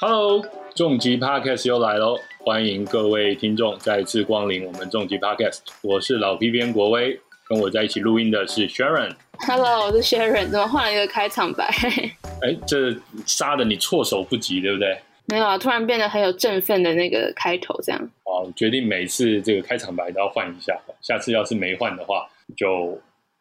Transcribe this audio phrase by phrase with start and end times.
[0.00, 2.18] Hello，重疾 Podcast 又来喽！
[2.40, 5.60] 欢迎各位听众再次光临我们重疾 Podcast。
[5.82, 7.18] 我是老 P 编国威，
[7.48, 9.14] 跟我在一起录音的是 Sharon。
[9.46, 11.66] Hello，我是 Sharon，怎么换了一个开场白？
[12.42, 12.94] 哎，这
[13.24, 14.98] 杀的你措手不及，对不对？
[15.28, 18.00] 没有啊，突然变得很有振奋的那个开头，这样。
[18.24, 23.00] 哦，决定每次这个开场白都要换一下，下次要是没换的话，就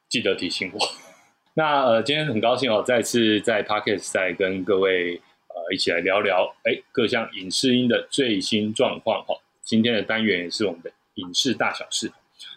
[0.10, 0.80] 记得提醒我。
[1.58, 5.16] 那呃，今天很高兴哦，再次在 Podcast 再跟各位
[5.48, 9.34] 呃一起来聊聊哎各项影视音的最新状况哈。
[9.64, 12.12] 今天的单元也是我们的影视大小事。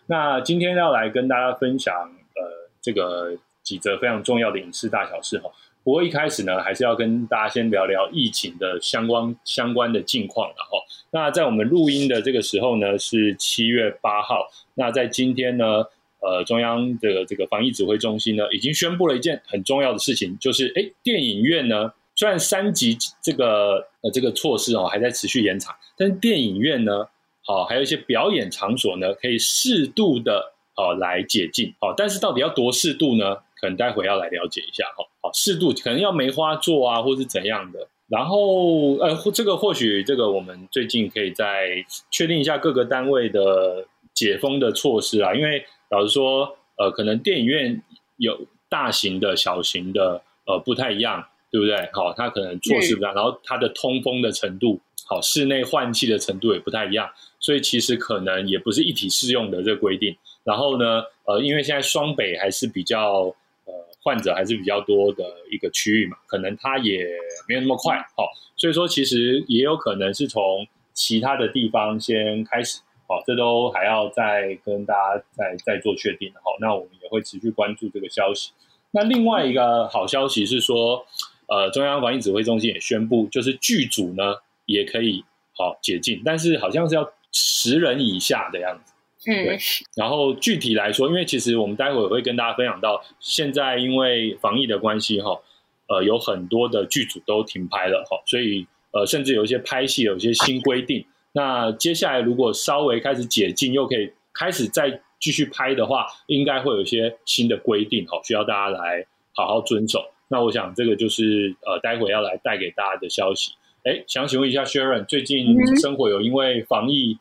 [0.06, 5.48] 那今天要来跟大家分享呃这个几则非常重要的影视大小事哈。
[5.84, 10.76] 不过一开始呢，还是要跟大家先聊聊疫情的相关相关的近况了哈。
[11.12, 14.48] 那在我们录音的这个时候呢，是七月八号。
[14.74, 15.84] 那在今天呢，
[16.20, 27.06] 呃，中央的这个防疫指挥中心呢，已经宣布了一件很重要的事情，就是哎，电影院呢，虽然三级这个呃这个措施哦还在持续延长，但是电影院呢，
[27.44, 33.36] 好、还有一些表演场所呢，可以适度的哦来解禁，好、但是到底要多适度呢？
[33.60, 37.88] 可能待会要来了解一下哈，好，适度可能要梅花座啊，或是怎样的。
[38.06, 47.82] 然后呃，这个或许这个我们最近可以再确定一下各个单位的解封的措施啊，因为老实说，呃，可能电影院
[48.18, 51.88] 有大型的、小型的，呃，不太一样，对不对？
[51.92, 57.08] 好，它可能措施不一样，然后它的通风的程度，好，室内换气的程度也不太一样，
[57.40, 60.14] 所以其实可能也不是一体适用的这个规定。
[60.44, 67.06] 然后呢，呃，因为现在双北还是比较呃患者还是比较多的一个区域嘛，可能它也
[67.48, 72.80] 没有那么快，好、所以说其实也有可能是从其他的地方先开始。
[73.08, 76.30] 好，这都还要再跟大家再再做确定。
[76.34, 78.52] 好，那我们也会持续关注这个消息。
[78.90, 81.06] 那另外一个好消息是说，
[81.46, 84.34] 呃，中央防疫指挥中心也宣布，就是剧组呢
[84.66, 85.24] 也可以
[85.56, 88.92] 好解禁，但是好像是要十人以下的样子。
[89.26, 89.58] 嗯，
[89.96, 95.40] 然后具体来说，因为其实我们待会儿会跟大家分享到，现在因为防疫的关系哈，
[95.86, 101.06] 呃，有很多的剧组都停拍了哈，所以呃，甚至有一些拍戏有一些新规定。
[101.32, 110.04] 那接下来如果稍微开始解禁，又可以开始再继续拍的话，应该会有一些新的规定哦，需要大家来好好遵守。
[110.28, 113.52] 那我想这个就是呃，待会要来带给大家的消息。
[113.84, 117.16] 哎，想请问一下 Sharon，最近生活有因为防疫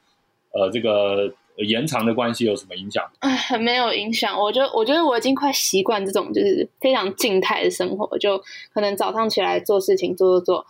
[0.52, 3.10] 呃这个呃延长的关系有什么影响？
[3.20, 4.38] 哎，很没有影响。
[4.38, 8.38] 我觉得，我觉得我已经快习惯这种就是非常静态的生活，就
[8.74, 10.66] 可能早上起来做事情，做做做，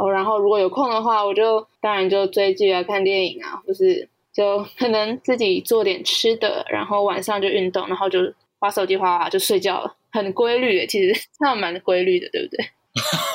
[0.00, 10.86] 哦，然后如果有空的话，我就当然就追剧啊、看电影啊，或是就可能自己做点吃的，然后晚上就运动，然后就划手机划划就睡觉了，很规律耶。
[10.86, 12.64] 其实 这样蛮规律的，对不对？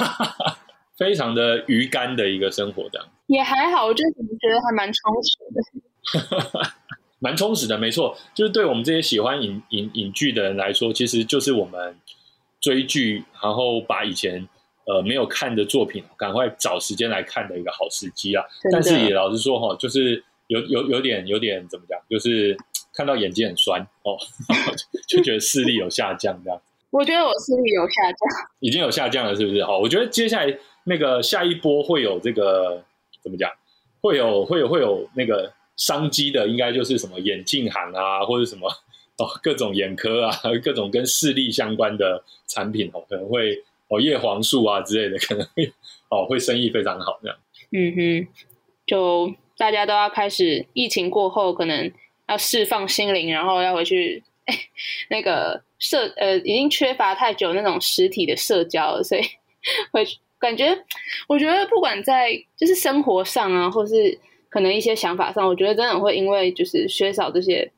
[0.97, 6.71] 非常的鱼竿的一个生活，这样也还好，我就怎么觉得还蛮充实的。
[7.19, 8.17] 蛮充实的，没错。
[8.33, 11.95] 就是对我们这些喜欢影影影剧的人来说，其实就是我们
[12.59, 14.47] 追剧，然后把以前
[14.85, 18.44] 呃没有看的作品，赶快找时间来看的一个好时机啊。
[18.72, 22.57] 但是也老实说哈，就是有有有点有点怎么讲，就是
[22.94, 24.18] 看到眼睛很酸哦，
[25.07, 26.62] 就觉得视力有下降这样。
[26.91, 28.18] 我觉得我视力有下降。
[28.59, 29.63] 已经有下降了，是不是？
[29.66, 32.84] 好，我觉得接下来那个下一波会有这个
[33.22, 33.51] 怎么讲？
[34.01, 38.69] 会有会有会有那个商机的，应该就是什么眼镜行啊，或者什么
[39.18, 40.31] 哦各种眼科啊，
[40.63, 45.72] 各种跟视力相关的产品哦，可能会哦叶黄素啊之类的，可能会
[46.09, 47.38] 哦会生意非常好这样。
[47.72, 48.28] 嗯哼，
[48.85, 51.91] 就大家都要开始疫情过后，可能
[52.28, 54.24] 要释放心灵，然后要回去
[55.09, 59.22] 那个社呃，已经缺乏太久那种实体的社交了，所以
[59.91, 60.78] 回去感觉，
[61.28, 64.19] 我觉得不管在就是生活上啊，或是
[64.50, 67.72] 可能一些想法上，我觉得真的会因为就是缺少这些，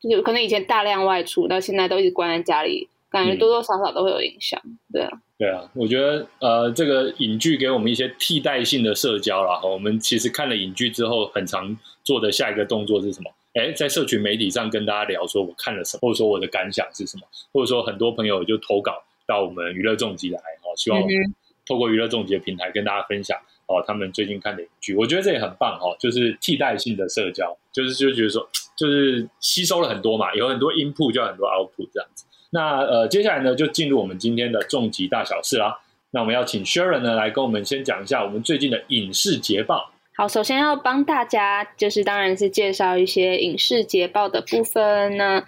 [0.00, 4.60] 就是可能以前大量外出，到现在都一直关在家里，感觉多多少少都会有影响，
[4.92, 5.10] 对啊。
[5.38, 9.60] 对啊，我觉得呃，这个影剧给我们一些替代性的社交啦。
[9.62, 13.30] 我们其实看了影剧之后，很常做的下一个动作是什么？
[13.54, 17.22] 哎，在社群媒体上跟大家聊说我看了什么，或者说我的感想是什么，
[17.52, 21.34] 或者说很多朋友就投稿到我们娱乐重疾来，哦，希望我们嗯
[21.66, 32.24] 透过娱乐重疾的平台跟大家分享哦，他们最近看的影剧，我觉得这也很棒哈、哦，就是替代性的社交，就是就觉得说，就是吸收了很多嘛，有很多 input 就有很多 output 这样子。
[32.50, 35.80] 那呃，接下来呢，就进入我们今天的重疾大小事啦。
[36.10, 39.92] 那我们要请 Sharon 呢来跟我们先讲一下我们最近的影视捷报。
[40.16, 45.44] 好，首先要帮大家，就是当然是介绍一些影视捷报的部分呢。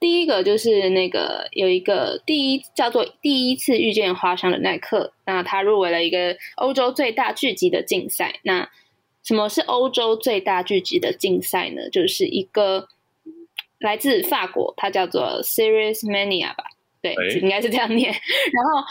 [0.00, 8.40] 第一个就是那个有一个第一叫做第一次遇见花香的耐克，那他入围了一个欧洲最大剧集的竞赛。
[8.42, 8.68] 那
[9.22, 11.88] 什么是欧洲最大剧集的竞赛呢？
[11.88, 12.88] 就是一个
[13.82, 16.64] 来自法国，它叫做 Serious Mania 吧，
[17.02, 18.10] 对，应该是这样念。
[18.52, 18.86] 然后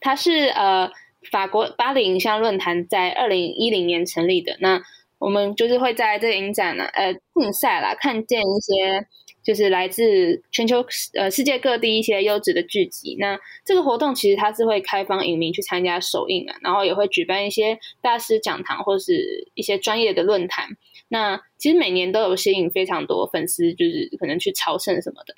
[0.00, 0.90] 它是呃
[1.30, 4.56] 法国巴黎影像论坛在二零一零年成立的。
[4.60, 4.80] 那
[5.18, 9.06] 我们就是会在这个影展呢，呃，竞赛啦，看见一些。
[9.44, 10.82] 就是来自全球
[11.12, 13.14] 呃世界各地一些优质的剧集。
[13.20, 20.66] 那这个活动其实它是会开放影迷去参加首映啊，然后也会举办一些大师讲堂或是一些专业的论坛。
[21.08, 25.34] 那其实每年都有吸引非常多粉丝，就是可能去朝圣什么的。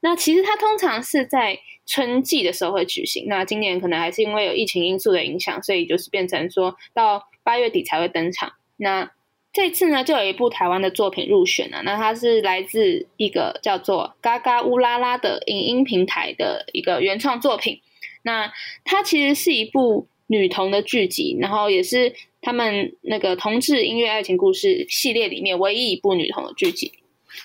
[0.00, 3.26] 那其实它通常是在春季的时候会举行。
[3.26, 8.52] 那今年可能还是因为有疫情因素的影响，所以就是变成说到八月底才会登场。
[8.76, 9.10] 那
[9.52, 11.82] 这次呢，就有一部台湾的作品入选了。
[11.82, 17.80] 那它是来自一个叫做“嘎嘎乌拉拉”的影音平台的一个原创作品。
[18.22, 18.52] 那
[18.84, 26.92] 它其实是一部女童的剧集，然后也是他们那个同志音乐爱情故事系列里面唯一一部女童的剧集。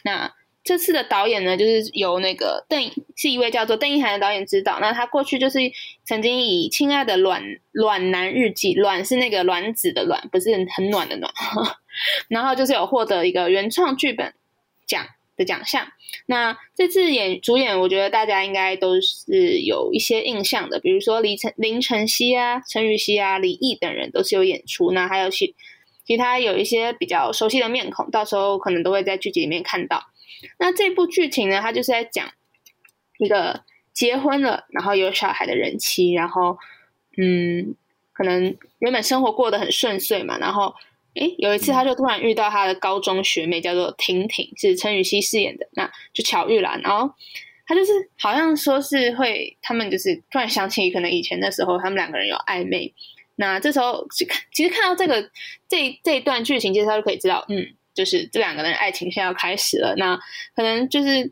[0.04, 0.32] 那
[0.64, 2.82] 这次的导演呢，就是由那个邓
[3.18, 4.80] 是一位叫做邓一涵的导演指导。
[4.80, 5.60] 那他过去就是
[6.06, 11.30] 曾经以《亲爱的卵卵男日记》，卵是那个卵子的卵，不是很暖的暖。
[12.30, 14.34] 然后就是有获得一个原创剧本
[14.86, 15.88] 奖的奖项。
[16.26, 24.92] 那这次演主演，我觉得大家应该都是有一些印象的，比如说李晨、林晨曦啊、陈雨希啊、李毅等人都是有演出。
[24.92, 25.56] 那还有其
[26.06, 30.04] 其他有一些比较熟悉的面孔，到时候可能都会在剧集里面看到。
[30.60, 32.30] 那这部剧情呢，它就是在讲
[33.18, 33.64] 一个
[33.94, 36.58] 结婚了，然后有小孩的人妻，然后
[37.18, 37.76] 嗯，
[38.12, 40.76] 可能原本生活过得很顺遂嘛，然后
[41.16, 47.14] 诶，有一次他就突然遇到他的高中学妹，叫做婷婷，是陈雨希饰演的，那就巧遇了，然后
[47.66, 52.94] 他就是好像说是会，他们就是突然想起可能以前的时候，他们两个人有暧昧，
[53.36, 54.06] 那这时候
[54.52, 55.30] 其实看到这个
[55.68, 57.76] 这这一段剧情介绍就可以知道，嗯。
[57.96, 60.20] 就是这两个人爱情现在要开始了，那
[60.56, 61.32] 可能就是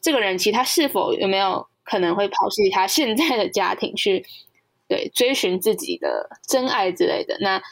[0.00, 4.24] 这个人其实他是否有没有可能会抛弃他现在的家庭去
[4.88, 7.36] 对追寻自己的真爱之类的？
[7.42, 7.62] 那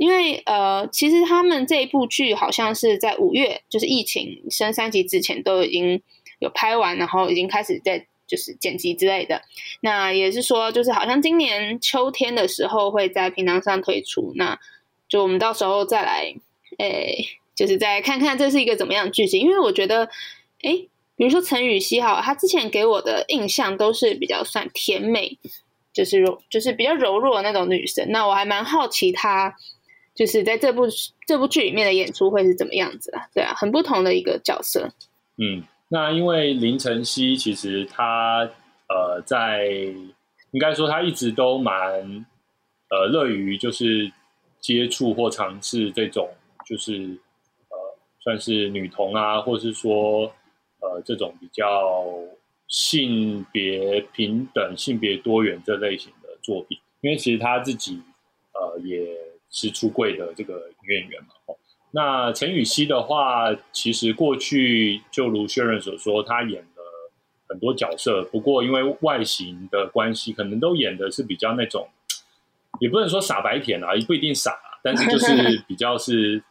[0.00, 6.00] 因为呃，其实他们这一部剧好像是在五月，就是疫情升三级之前都已经
[6.38, 9.42] 有拍完，然后已经开始在就是剪辑之类的。
[9.82, 14.58] 那也是说，就是好像今年秋天的时候会在平台上推出，那
[15.06, 16.34] 就我们到时候再来
[16.78, 17.36] 诶。
[17.52, 20.08] 就是再看看这是一个怎么样的剧情，因为我觉得，
[20.62, 20.72] 哎，
[21.14, 25.36] 比如说陈雨希哈，她之前给我的印象都是比较算甜美，
[25.92, 28.06] 就是柔，就是比较柔弱的那种女生。
[28.08, 29.54] 那我还蛮好奇她
[30.14, 30.82] 就是在这部
[31.26, 33.28] 这部剧里面的演出会是怎么样子啊？
[33.34, 34.90] 对啊，很不同的一个角色。
[35.38, 38.48] 嗯，那因为林晨曦其实她
[38.88, 39.66] 呃，在
[40.50, 42.26] 应该说她一直都蛮
[42.90, 44.10] 呃乐于就是
[44.60, 46.28] 接触或尝试这种
[46.66, 47.18] 就是
[47.68, 47.96] 呃。
[48.22, 50.30] 算是女童啊，或是说，
[50.80, 52.04] 呃，这种比较
[52.68, 57.98] 性别平等、性别多元这类型的作品，因为其实他自己
[58.52, 59.16] 呃也
[59.50, 61.28] 是出柜的这个女演员嘛。
[61.46, 61.56] 哦
[61.92, 67.10] 那陈雨希的话，其实过去就如薛仁所说，她演了
[67.48, 71.88] 很多角色，不过因为外形的关系，可能都演的是比较那种，
[72.78, 76.42] 也不能说傻白甜啊，也不一定傻，但是就是 比较是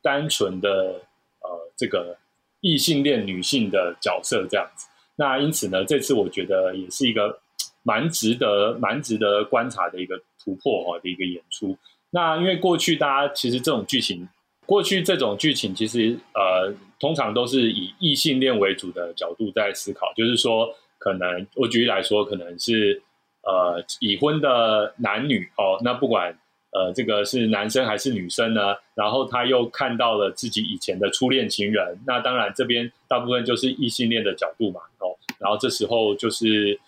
[0.00, 1.02] 单纯的
[1.40, 1.68] 呃。
[1.76, 2.18] 这个
[2.60, 7.38] 异性恋女性的角色这样子，那因此呢，这次我觉得也是一个
[7.84, 11.78] 蛮值得、蛮值得观察的一个突破哦的一个演出。
[12.10, 14.28] 那因为过去大家其实这种剧情，
[14.66, 23.02] 过去这种剧情其实呃，通常都是以异性恋为主的角度在思考，就是说，可能我举例来说，可能是
[23.42, 26.36] 呃已婚的男女哦，那不管。
[26.70, 28.76] 呃，这个是男生还是女生呢？
[28.94, 36.78] 然后他又看到了自己以前的初恋情人，那当然这边大部分就是异性恋的角度嘛，哦，然后这时候就是，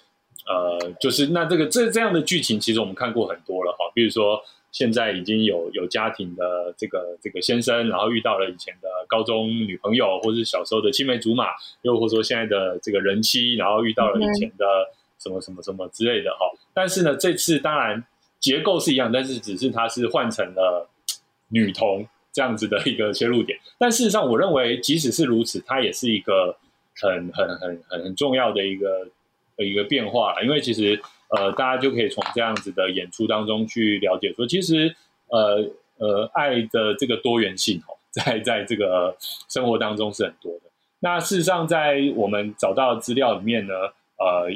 [0.47, 4.39] 呃，就是那这个这这样的剧情，其实我们看过很多了哈，比如说
[4.73, 11.47] 现在已经有有家庭的这个这个先生，然后遇到了以前的高中女朋友，或是小时候的青梅竹马，
[11.83, 14.65] 又或者说现在的这个人妻，然后遇到了以前的
[15.19, 18.05] 什么什么什么之类的哈，但是呢，这次当然。
[18.41, 20.89] 结构是一样，但是只是它是换成了
[21.49, 23.59] 女童这样子的一个切入点。
[23.77, 26.57] 但事实上，我认为即使是如此，它也是一个
[26.97, 29.07] 很很很很很重要的一个
[29.65, 30.43] 一个变化了。
[30.45, 34.95] 因为其实呃，大家就可以从这样子的演出当中去了解，说其实
[35.29, 39.17] 呃呃，爱的这个多元性哦，在在这个
[39.49, 40.63] 生活当中是很多的。
[41.01, 43.75] 那事实上，在我们找到资料里面呢，
[44.19, 44.51] 呃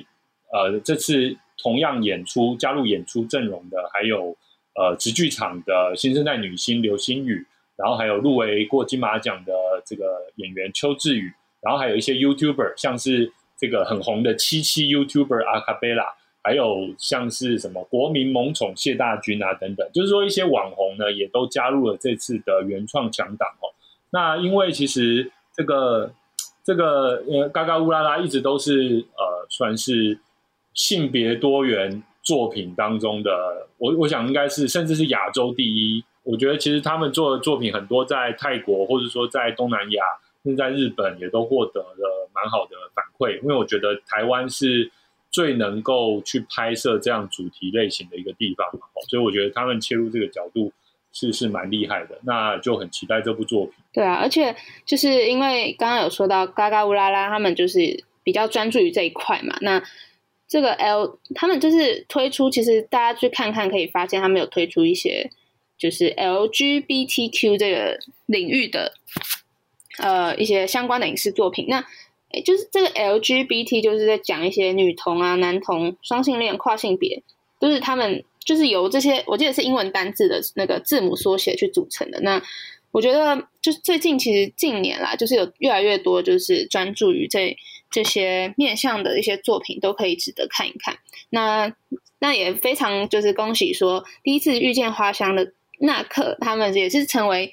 [0.53, 4.37] 呃，这次同样演出加入演出阵容的，还有
[4.75, 7.47] 呃直剧场的新生代女星刘星宇，
[7.77, 9.53] 然后还有入围过金马奖的
[9.87, 13.33] 这个演员邱志宇，然后还有一些 YouTuber，像是
[13.65, 16.05] 这个很红的七七 YouTuber 阿卡贝拉，
[16.43, 23.73] 还有像是什么国民萌宠谢大军啊等等，就是说一些网红呢，也都加入了这次的原创强档哦。
[24.11, 26.13] 那因为其实这个。
[26.67, 30.19] 这个呃，嘎嘎乌拉拉一直都是呃，算是
[30.73, 36.03] 性别多元作品当中的，我我想应该是甚至是亚洲第一。
[36.23, 40.03] 我觉得其实他们做的作品很多，在泰国或者说在东南亚，
[40.45, 43.41] 甚至在日本也都获得了蛮好的反馈。
[43.43, 44.93] 因为我觉得台湾是
[45.31, 50.73] 最能够去拍摄这样主题类型的一个地方嘛，所以我觉得他们切入这个角度。
[51.17, 53.75] 是是蛮厉害的，那就很期待这部作品。
[53.93, 54.53] 对啊，而且
[54.85, 59.57] 就是因为刚刚有说到嘎嘎乌拉拉，他们就是比较专注于这一块嘛。
[59.61, 59.81] 那
[60.49, 65.31] 这个 L 他们就是推出，其实大家去看看可以发现，他们有推出一些
[65.79, 67.97] 就是 LGBTQ 这个
[68.27, 68.93] 领域的
[69.99, 71.67] 呃一些相关的影视作品。
[71.69, 71.85] 那
[72.45, 77.23] 就是这个 LGBT 就是在讲一些女同啊、男同、双性恋、跨性别，
[77.59, 78.25] 都是他们。
[78.45, 82.21] 就是由这些，我记得是英文单字的那个字母缩写去组成的。
[82.21, 82.43] 那
[82.91, 87.57] 我觉得，就是最近其实近年来，就是有越来越多就是专注于这
[87.91, 90.99] 这些面向的一些作品，都可以值得看一看。
[91.31, 91.75] 那
[92.19, 97.51] 那也非常就是恭喜说，第一次遇见花香的那刻，他们也是成为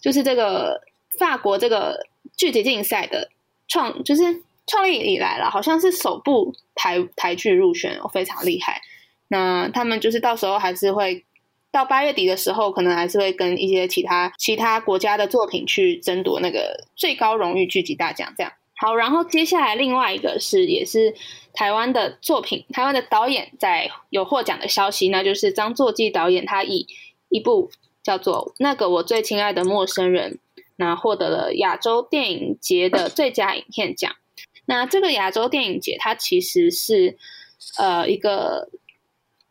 [0.00, 0.80] 就是这个
[1.18, 2.06] 法国这个
[2.36, 3.30] 剧集竞赛的
[3.68, 8.80] 创，就是创立以来了，好像是首部台台剧入选，非常厉害。
[9.28, 11.24] 那他们就是到时候还是会
[11.70, 18.32] 到八月底的时候，可能还是会跟一些其他其他国家的作品去争夺那个最高荣誉剧集大奖。
[18.36, 21.14] 这样好，然后接下来另外一个是也是
[21.54, 26.86] 台湾的作品，台湾的导演在有获奖的消息，那就是张作骥导演，他以
[27.30, 27.70] 一部
[28.02, 30.32] 叫做《那个我最亲爱的陌生人》，
[30.76, 34.14] 那获得了亚洲电影节的最佳影片奖。
[34.66, 37.16] 那这个亚洲电影节，它其实是
[37.78, 38.70] 呃一个。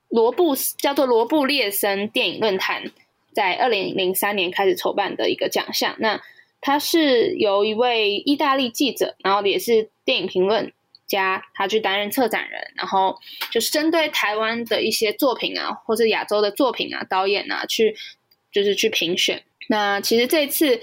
[0.08, 2.89] 罗布叫做罗布列森电影论坛，
[3.34, 5.94] 在二零零三年开始筹办的一个奖项。
[6.00, 6.22] 那
[6.62, 10.72] 它是由一位意大利记者，然后也是电影评论
[11.05, 13.20] 家，他去担任策展人，然后
[13.51, 17.98] 就是针对台湾的一些作品啊，或者亚洲的作品啊，导演啊，去
[18.53, 19.44] 就是去评选。
[19.67, 20.79] 那其实这次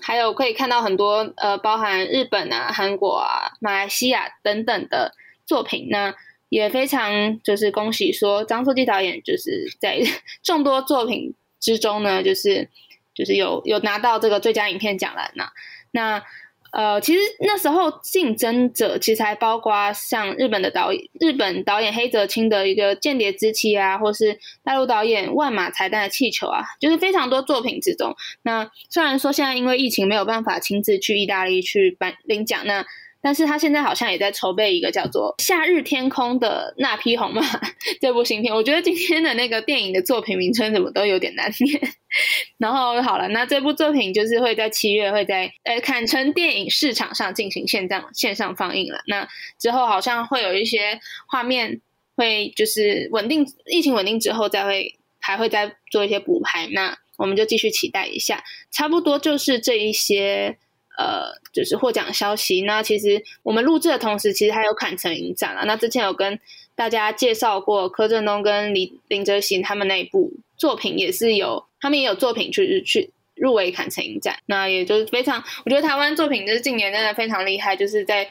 [0.00, 5.12] 还有可以看到很多呃，包含日本啊、韩国啊、马来西亚等等的
[5.46, 5.88] 作品。
[5.90, 6.14] 那
[6.48, 10.00] 也非常就是恭喜说张作骥导演就是在
[10.42, 12.68] 众多作品之中呢，就是
[13.14, 15.30] 就是有有拿到这个最佳影片奖了。
[15.34, 15.52] 那
[15.90, 16.22] 那
[16.72, 28.14] 呃，其实那时候竞争者其实还包括像日本的导演，日本导演黑泽清的一个《间谍之妻》啊，或是大陆导演万马才旦的《气球》啊，就是非常多作品之中。
[28.42, 32.84] 那虽然说现在因为疫情没有办法亲自去意大利去颁领奖，那。
[33.20, 37.42] 但是他现在好像也在筹备一个叫做《夏日天空》的那匹红马
[38.00, 38.54] 这部新片。
[38.54, 41.80] 我觉得今天的那个电影的作品名称怎么都有点难念。
[42.58, 49.00] 然后好了，那这部作品就是会在七月会在呃坎城电影市场上进行线上线上放映了。
[49.06, 51.80] 那之后好像会有一些画面
[52.16, 56.68] 会就是稳定疫情稳定之后再会还会再做一些补拍。
[56.72, 58.44] 那我们就继续期待一下。
[58.70, 60.58] 差不多就是这一些。
[60.98, 62.62] 呃，就是获奖消息。
[62.62, 65.62] 那其实我们录制的同时，其实还有坎城影展啊。
[65.64, 66.40] 那之前有跟
[66.74, 74.40] 大家介绍过柯震东跟林林哲行他们那一部作品，也是有他们也有作品去去入围坎城影展。
[74.46, 78.28] 那也就是非常，我觉得台湾作品就是近年真的非常厉害，就是在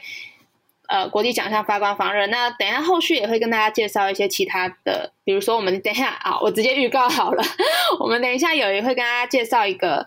[0.88, 2.26] 呃国际奖项发光发热。
[2.26, 7.42] 那等一下后续也会跟大家介绍一些其他的，比如说我们等一下啊，我直接预告好了，
[7.98, 10.06] 我们等一下有也会跟大家介绍一个。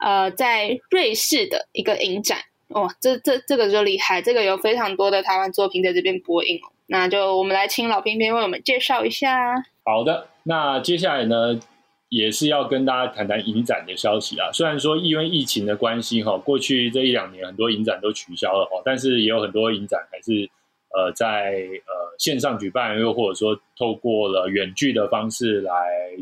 [0.00, 2.38] 呃，在瑞士的一个影展，
[2.68, 6.72] 哇，这这这个就厉害，这个有非常多的台湾作品在这边播映哦。
[6.86, 9.54] 那就我们来请老片片为我们介绍一下。
[9.84, 11.60] 好的，那接下来呢，
[12.08, 14.50] 也是要跟大家谈谈影展的消息啊。
[14.52, 20.48] 虽然说因为疫情的关系哈，过去这一两年很多影展都取消了哦，但是也有很多影展还是
[20.94, 21.52] 呃在
[21.86, 25.72] 呃线上举办，又或者说透过了远距的方式来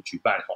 [0.04, 0.54] 举办哈。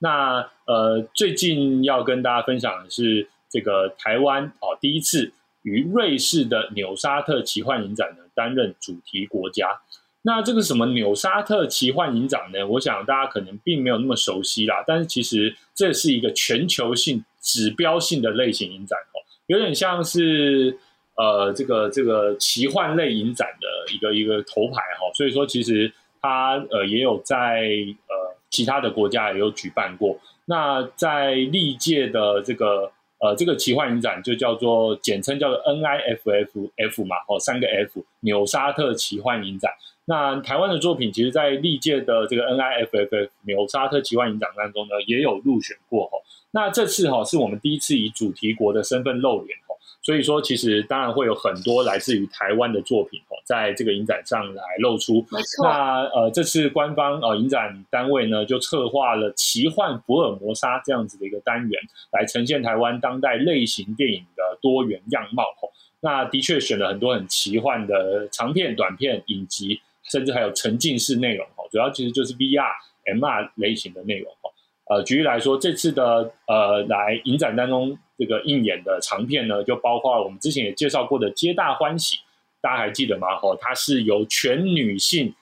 [0.00, 9.80] 那呃，最近要跟大家分享的是这个台湾哦，第一次与瑞士的纽沙特奇幻影展呢担任主题国家。
[10.22, 12.66] 那这个什么纽沙特奇幻影展呢？
[12.66, 14.84] 我想大家可能并没有那么熟悉啦。
[14.86, 19.16] 但是其实这是一个全球性指标性的类型影展哦，
[19.46, 20.78] 有点像是
[21.16, 25.90] 呃这个这个奇幻类影展的一个一个头牌哈，所以说其实
[26.20, 27.66] 它呃也有在
[28.08, 30.18] 呃其他的国家也有举办过。
[30.44, 39.70] 那在历届的这个呃这个奇幻影展就叫做简称叫做 NIFFF 嘛，哦三个 F 纽沙特奇幻影展。
[40.06, 46.18] 那台湾的作品，其实，在历届的这个 NIFFF 纽沙特奇幻影展当中呢，也有入选过哈。
[46.50, 55.24] 那这次哈，是我们第一次以主题国的身份露脸哈，所以说，其实当然会有很多来自于台湾的作品哦，在这个影展上来露出。
[55.30, 55.64] 没错。
[55.64, 61.80] 那呃，这次官方呃影展单位呢，就策划了奇幻福尔摩沙这样子的一个单元，
[62.12, 65.68] 来呈现台湾当代类型电影的多元样貌哦。
[66.00, 69.80] 那的确选了很多很奇幻的长片、短片、影集。
[70.02, 72.66] 甚至还有沉浸式内容哦，主要其实就是 VR、
[73.04, 74.49] MR 类型的内容哦。
[74.90, 82.16] 呃，举例来说，这次的呃来影展当中这个映演的长片呢，就包括我们之前也介绍过的《皆大欢喜》，
[82.60, 83.28] 大家还记得吗？
[83.40, 85.32] 哦，它是由全女性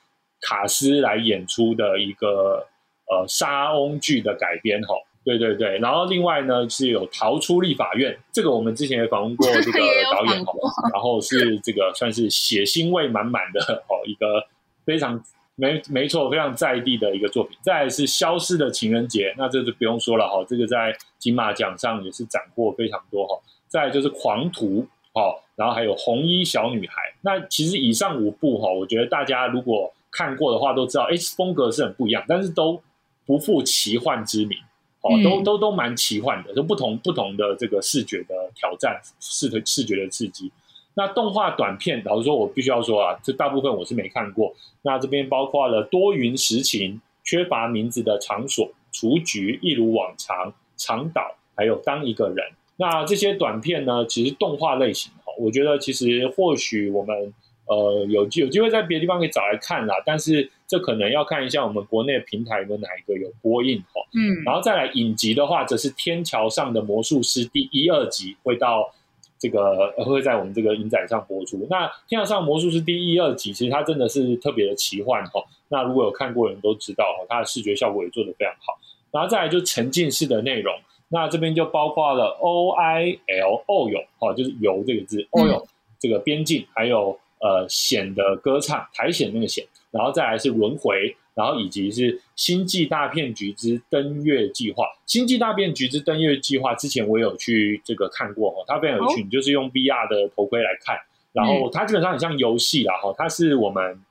[0.41, 2.67] 卡斯来演出的一个
[3.09, 4.93] 呃莎翁剧的改编哈。
[5.25, 9.79] 对对对，然后另外呢是有《逃出立法院》，这个我们之前也访问过这个
[10.13, 10.53] 导演哈，
[10.93, 14.45] 然后是这个算是血腥味满满的哦一个。
[14.85, 15.21] 非常
[15.59, 17.57] 没没错，非常在地的一个作品。
[17.61, 23.37] 再是《消失的情人节》，那这就不用说了哈，这个在金马奖上也是斩获非常多哈。
[23.67, 24.81] 再就是《狂徒》
[25.13, 26.93] 哈，然后还有《红衣小女孩》。
[27.21, 32.81] 那其实以上五部哈，我觉得大家如果看过的话，都知道，哎，风格是很不一样，但是都
[33.25, 34.57] 不负奇幻之名，
[35.01, 40.51] 哦，都都都蛮奇幻的，就不同不同的这个视觉的挑战，视视觉的刺激。
[40.99, 44.53] 那动画短片，老实说，我必须要说啊，这大部分我是没看过。
[44.81, 52.45] 那这边包括了多云实情、缺乏名字的场所、雏菊、一如往常、长岛，还有当一个人。
[52.75, 57.33] 那这些短片呢，其实动画类型哈，我觉得其实或许我们
[57.67, 59.95] 呃有有机会在别的地方可以找来看啦。
[60.05, 64.01] 但是这可能要看一下我们国内平台有哪一个有播映哈。
[64.13, 68.93] 嗯，然后再来影集的话，则是《天桥上的魔术师》第一、二集会到。
[69.39, 71.65] 这个会在我们这个影展上播出。
[71.69, 75.41] 那《天上魔术师》第一、二集，其实它真的是特别的奇幻哈。
[75.69, 78.77] 那如果有看过的人都知道哈，它的视觉效果也做得非常好。
[79.11, 80.73] 然后再来就沉浸式的内容，
[81.07, 85.67] 那这边就包括了 O I L O 泳哦，就是游这个字 O 泳
[85.99, 91.15] 这个边境，还有呃险的歌唱苔藓那个险，然后再来是轮回。
[91.39, 100.97] 然后以及是《星际大骗局之登月计划》，《星际大骗局之登月计划》之前我有去这个看过哦，它非常有趣，你就是用 VR 的头盔来看，
[101.31, 104.01] 然后它基本上很像游戏啦哈，它是我们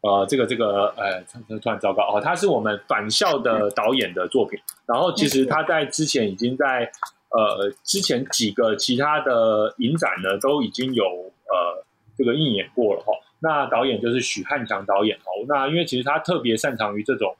[0.00, 1.22] 呃这个这个呃
[1.60, 6.90] 突然糟糕哦，它是我们返校的导演的作品，然后其实他在之前已经在
[7.28, 11.84] 呃之前几个其他的影展呢都已经有呃
[12.18, 13.12] 这个映演过了哈。
[13.42, 15.44] 那导演就是许汉强导演哦。
[15.48, 17.34] 那因为其实他特别擅长于这种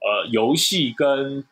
[0.00, 1.44] 呃游戏跟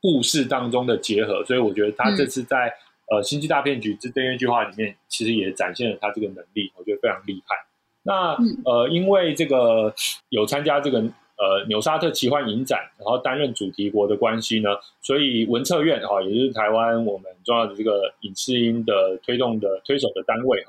[0.00, 2.72] 故事当中的结合，所以我觉得他这次在
[3.10, 7.56] 呃《星际大骗局之登月计划》里面，其实也展现了他这个能力，我觉得非常厉害。
[8.04, 9.92] 那呃，因为这个
[10.28, 14.70] 有参加这个呃纽沙特奇幻影展，然后担任主题国的关系呢，
[15.02, 20.68] 所以文策院哈，也就是台湾我们重要的这个影视音的推动的推手的单位哈，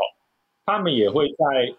[0.65, 1.75] 他们也会在。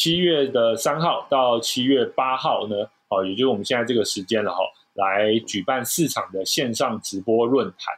[0.00, 4.58] 七月的三号到七月八号呢，哦，也就是我们现在这个时间了哈，
[4.94, 7.96] 来举办四场的线上直播论坛。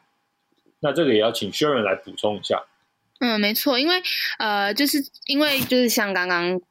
[0.80, 2.64] 那这个也要请 Sharon 来补充一下。
[3.18, 4.00] 嗯，没错，因为
[4.38, 6.62] 呃，就是因为就是像刚刚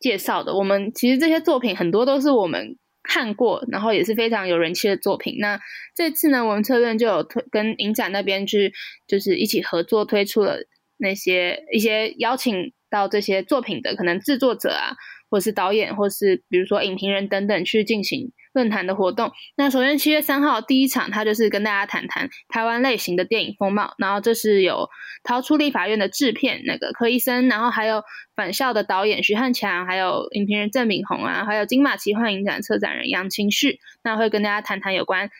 [0.00, 5.36] 介绍的，我们其实这些作品很多都是我们看过，然后也是非常有人气的作品。
[5.40, 5.60] 那
[5.94, 8.72] 这次呢，我们策院就有推跟影展那边去，
[9.06, 10.56] 就是一起合作推出了
[10.96, 12.72] 那些一些邀请。
[12.94, 14.94] 到这些作品的可能制作者啊，
[15.28, 19.32] 或是导演，或是比如说影评人等等去进行论坛的活动。
[19.56, 23.94] 那首先七月三号第一场，他就是跟大家谈谈台湾类型的电影风貌。
[23.98, 24.88] 然后这是有
[25.24, 28.04] 逃出立法院的制片那个柯医生，然后还有
[28.36, 35.30] 返校的导演徐汉强，还有影评人郑敏宏啊，还有金马奇幻影展策展人杨清旭，那会跟大家谈谈有关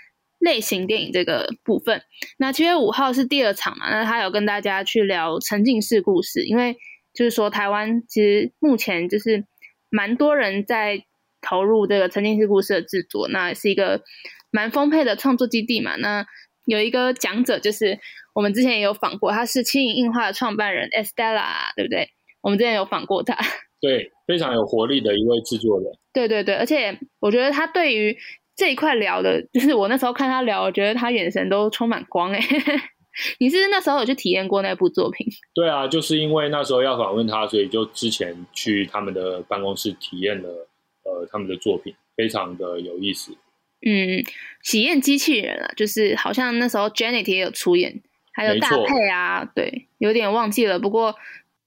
[0.41, 2.03] 类型电影这个部分。
[2.37, 6.77] 那七月五号是第二场嘛，那他有跟大家去聊沉浸式故事，因为。
[7.15, 9.45] 就是说，台湾其实目前就是
[9.89, 11.05] 蛮多人在
[11.41, 14.03] 投入这个沉浸式故事的制作，那是一个
[14.51, 15.95] 蛮丰沛的创作基地嘛。
[15.97, 16.27] 那
[16.67, 17.99] 有一个讲者，就是
[18.35, 22.09] 我们之前也有访过，他是轻影映画的创办人 Estella，对不对？
[22.43, 23.37] 我们之前有访过他，
[23.81, 25.89] 对，非常有活力的一位制作人。
[26.13, 28.17] 对对对，而且我觉得他对于
[28.57, 32.41] 这一块聊的，就是我那时候看他聊，我觉得他眼神都充满光哎。
[33.39, 35.27] 你是那时候有去体验过那部作品？
[35.55, 40.69] 对啊，就是因为那时候要访问他，所以就之前去他们的办公室体验了
[41.05, 43.33] 呃他们的作品，非常的有意思。
[43.87, 44.25] 嗯，
[44.63, 51.15] 体验机器人啊，就是好像那时候 Janet 也有出演，还有大配啊，对，有点忘记了，不过。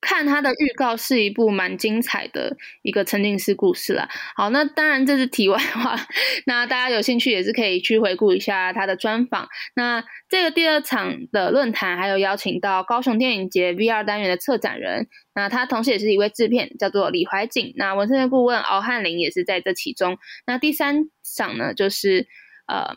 [0.08, 4.08] 看他的预告是一部蛮精彩的一个沉浸式故事啦。
[4.38, 5.98] 好，那当然这是题外话。
[6.48, 9.50] 那大家有兴趣也是可以去回顾一下他的专访。
[9.76, 17.74] 那这个第二场的论坛还有邀请到高雄电影节 VR 单元的策展人，那他同时也是一位制片，叫做李怀景。
[17.76, 20.18] 那文森的顾问敖汉林也是在这其中。
[20.46, 22.28] 那第三场呢，就是
[22.68, 22.96] 呃。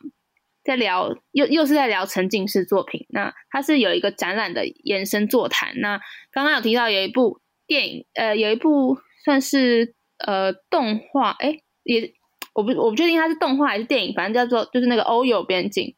[0.63, 5.79] 在聊又又是在聊沉浸式作品，那它是有一个展览的延伸座谈。
[5.81, 12.13] 那刚刚有提到有一部电影，呃，有一部算是呃动画，哎，也
[12.55, 15.95] 我不我不确定它是动画还是电影，反正叫做就是那个欧游边境，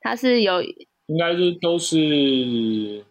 [0.00, 3.04] 它是有应该是都是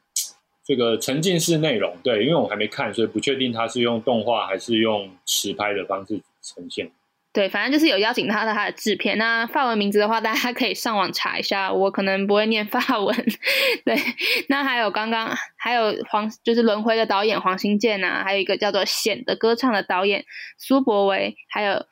[0.65, 6.91] 这个沉浸式内容，对，因为我还没看，所以不确定它是用动画还是用实拍的方式呈现。
[7.31, 9.15] 对，反正就是有邀请他的他的制片。
[9.19, 11.71] 那发文名字的话，大家可以上网查一下。
[11.71, 13.15] 我可能不会念发文。
[13.85, 13.95] 对，
[14.47, 20.25] 那还有刚刚还有黄，就是轮回的导演黄新建呐，还有一个叫做险的歌唱的导演
[20.57, 21.85] 苏博维，还有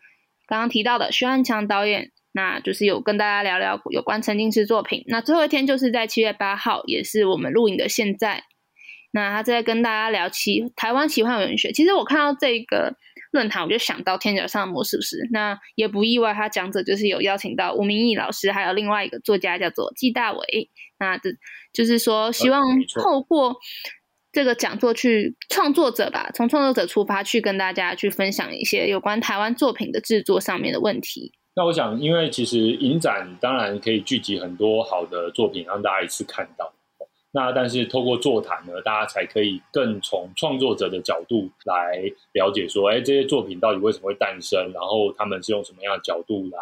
[0.47, 5.03] 刚刚提到的徐汉强导演，那就是有跟大家聊聊有关沉浸式作品。
[5.05, 8.45] 那最后一天就是在七月八号，也是我们录影的现在。
[9.11, 11.71] 那他在跟大家聊奇台湾奇幻文学。
[11.71, 12.97] 其实我看到这个。
[13.31, 20.69] 论坛我就想到天桥上的魔术师，那也不意外，他讲者就是有邀请到吴明义老师，还有另外一个作家叫做纪大伟。
[20.99, 21.29] 那这
[21.73, 22.63] 就是说，希望
[23.01, 23.55] 透过
[24.31, 31.33] 这个讲座去创作者吧，从创作者出发去跟大家去分享一些有关台湾作品的制作上面的问题。
[31.55, 36.73] 那我想，因为其实影展当然可以聚集很多好的作品，让大家一次看到。
[37.31, 46.59] 那但是透过座谈呢，大家才可以更从创作者的角度来了解说，哎，这些作品到底为什么会诞生，然后他们是用什么样的角度来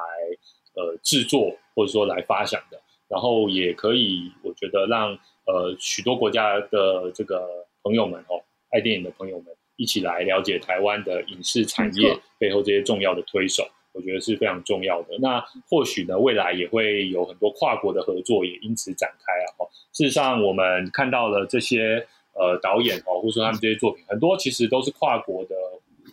[0.73, 7.47] 呃制作或者说来发想的，然后也可以我觉得让呃许多国家的这个
[7.83, 13.63] 朋友们哦，爱电影的朋友们一起来了解台湾的影视产业背后这些重要的推手。
[13.95, 15.17] 我觉得是非常重要的。
[15.19, 19.65] 那或许呢，未来也会有很多跨国的合作，也因此展开啊。
[19.93, 25.55] 事实上，我们看到了这些呃导演哦，或者说他们这些作品，很多其实都是跨国的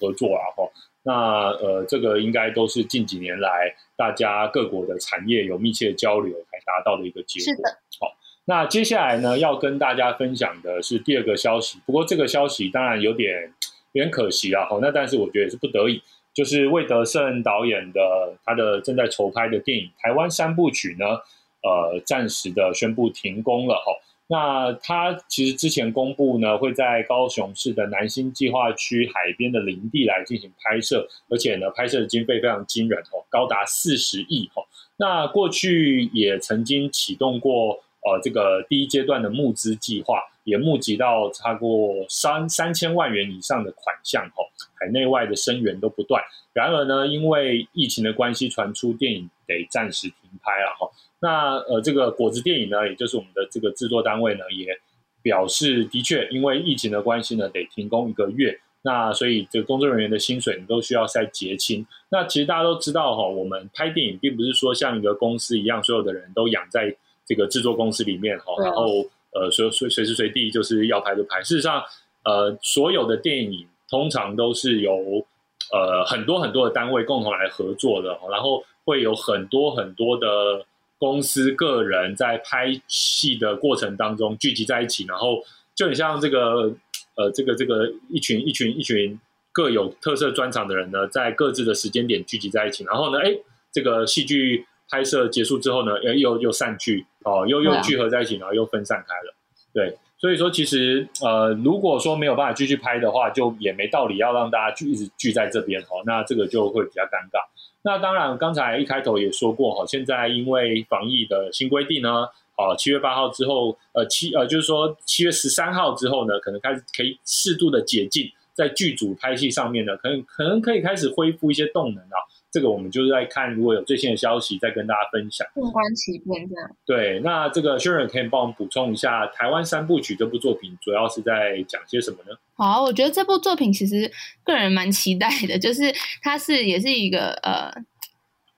[0.00, 0.42] 合作啊。
[0.56, 0.70] 哈，
[1.02, 7.56] 那呃，这个应该都是近几年来大家各国的产业有密切交流才达到的一个结果。
[7.56, 7.78] 是的。
[8.00, 11.80] 好，那接下来呢，要跟大家分享的是第二个消息。
[11.84, 13.52] 不过这个消息当然有点
[13.90, 14.64] 有点可惜啊。
[14.66, 16.00] 好，那但是我觉得也是不得已。
[16.34, 21.20] 就是魏德胜导演的他的正在筹拍的电影《台湾三部曲》呢，
[21.62, 23.92] 呃，暂时的宣布停工了哈。
[24.28, 34.64] 那他其实之前公布呢，会在高雄市的南新计划区海边的林地来进行拍摄，而且呢，拍摄的经费非常惊人哦，高达四十亿哈。
[34.96, 40.20] 那过去也曾经启动过呃这个第一阶段的募资计划。
[40.44, 44.42] 也募集到超过三三千万元以上的款项，哈，
[44.74, 46.20] 海内外的声援都不断。
[46.52, 50.90] 然而呢，因为疫情的关系，传出电影得暂时停拍了，哈。
[51.20, 54.76] 那呃，这个果子电影呢，也就是我们的这个制作单位呢，也
[55.22, 58.58] 表示，的确因为疫情的关系呢，得停工一个月。
[58.82, 61.86] 那所以这个工作人员的薪水你都需要再结清。
[62.10, 68.86] 那其实大家都知道，哈，我们拍电影并不是说像一个公司一样，所有的人都养在这个制作公司里面，哈，然后。
[69.34, 71.42] 呃，随随随时随地就是要拍就拍。
[71.42, 71.82] 事实上，
[72.22, 75.24] 呃，所有的电影通常都是由
[75.72, 80.66] 呃很多很多的单位共同来合作的，然后会有很多很多的
[80.98, 85.42] 公司个人在拍戏的过程当中聚集在一起，然后
[85.74, 86.70] 就很像这个
[87.16, 89.18] 呃这个这个一群一群一群
[89.50, 93.34] 各有特色专长的人呢，在各自的时间点聚集在一起，然后呢，哎，
[93.72, 94.66] 这个戏剧。
[94.90, 99.34] 拍摄结束之后呢，又又散聚，哦，又又聚合在一起，然后又分散开了。
[99.74, 107.40] 对，所以说其实呃，如果说没有办法继续拍的话，就也没道理要让大家聚一直聚在这边哦，那这个就会比较尴尬。
[107.82, 122.16] 那当然，刚才一开头也说过哈，现在因为防疫的新规定呢，哦，七月八号之后，呃七呃就是说七月十三号之后呢，可能开始可以适度的解禁，在剧组拍戏上面呢，可能可能可以开始恢复一些动能啊。
[122.52, 125.46] 这个我们就是在看，如果有最新的消息，再跟大家分享。
[125.54, 126.76] 静观其变，这样。
[126.84, 132.36] 对，那这个 Sharon 可以帮我们补充一下，《台湾三部曲》这部作品主要是在讲些什么呢？
[132.52, 134.12] 好，我觉得这部作品其实
[134.44, 137.72] 个人蛮期待的，就是它是也是一个呃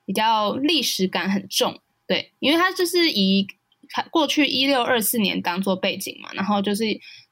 [0.04, 1.78] 比较历史感很重，
[2.08, 3.46] 对，因为它就是以
[3.88, 6.84] 看过去一六二四年当做背景嘛，然后就是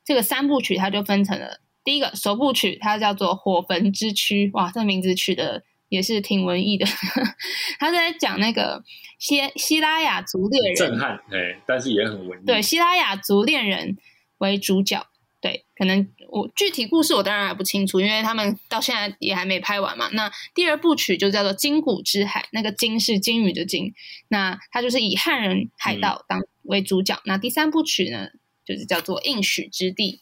[0.04, 6.86] 这个三部曲，它就分成了第一个首部曲，它叫做《火焚之躯》，哇，这名字取的也是挺文艺的，
[7.78, 8.82] 他在讲那个
[9.18, 13.98] 希希拉雅族猎人，震撼哎，但是也很文艺，对，希拉雅族恋人
[14.38, 15.06] 为主角。
[15.42, 20.08] 对，可能我具体故事我当然还不清楚，因为他们到现在也还没拍完嘛。
[20.12, 23.92] 那第二部曲就叫做《金谷之海》，那个“金”是金鱼的“金”，
[24.30, 27.20] 那它就是以汉人海盗当为主角。
[27.26, 28.28] 那第三部曲呢，
[28.64, 30.12] 就是叫做《应许之地》，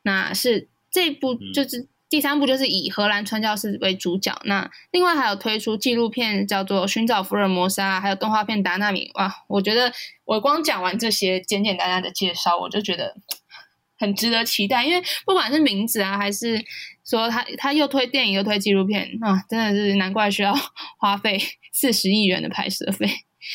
[0.00, 4.38] 那是这部就是第三部就是以荷兰传教士为主角。
[4.44, 9.08] 那另外还有推出纪录片叫做《寻找福尔摩沙》，还有动画片《达纳米》。
[9.18, 9.90] 哇，我觉得
[10.26, 13.16] 我光讲完这些简简单单的介绍，我就觉得。
[13.96, 16.60] 很值得期待，因为不管是名字啊，还是
[17.04, 20.52] 说他他又推电影又推纪录片啊，真的是难怪需要
[20.98, 21.40] 花费
[21.72, 23.06] 四十亿元的拍摄费，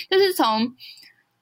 [0.10, 0.74] 就是从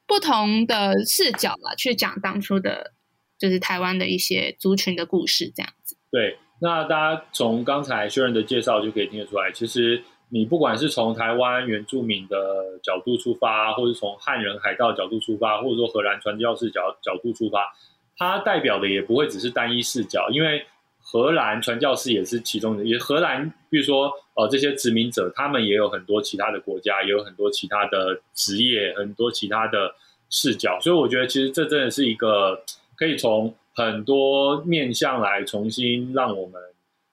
[0.08, 2.93] 不同的视角了去讲当初的，
[3.38, 5.95] 就是台湾的一些族群的故事，这样子。
[6.10, 17.74] 对，那大家从刚才薛仁的介绍就可以听得出来，其实你不管是从台湾原住民的角度出发，或者从汉人海盗角度出发，或者说荷兰传教士角角度出发。
[18.18, 20.65] 它代表的也不会只是单一视角，因为
[21.02, 22.86] 荷兰传教士也是其中的。
[22.86, 29.94] 也荷兰，比如说呃这些殖民者，他们也有很多其他的国家，也有很多其他的职业，很多其他的
[30.30, 30.80] 视角。
[30.80, 32.63] 所以我觉得其实这真的是一个
[32.96, 36.62] 可以从很多面向来重新让我们